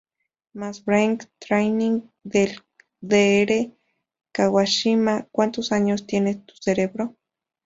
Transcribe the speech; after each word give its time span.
Más 0.53 0.83
Brain 0.83 1.19
Training 1.37 2.09
del 2.23 2.55
Dr. 3.01 3.71
Kawashima 4.31 5.27
¿Cuántos 5.31 5.71
años 5.71 6.07
tiene 6.07 6.37
tu 6.37 6.55
cerebro? 6.55 7.15